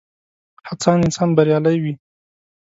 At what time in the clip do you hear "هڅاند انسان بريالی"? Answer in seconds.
0.67-1.77